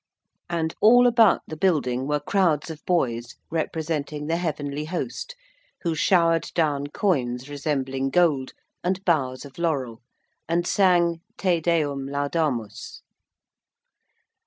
And 0.49 0.73
all 0.81 1.05
about 1.05 1.41
the 1.45 1.55
building 1.55 2.07
were 2.07 2.19
crowds 2.19 2.71
of 2.71 2.83
boys, 2.87 3.35
representing 3.51 4.25
the 4.25 4.37
Heavenly 4.37 4.85
Host, 4.85 5.35
who 5.83 5.93
showered 5.93 6.49
down 6.55 6.87
coins 6.87 7.47
resembling 7.47 8.09
gold, 8.09 8.53
and 8.83 9.05
boughs 9.05 9.45
of 9.45 9.59
laurel, 9.59 10.01
and 10.49 10.65
sang 10.65 11.21
'Te 11.37 11.59
Deum 11.61 12.07
Laudamus.' 12.07 13.03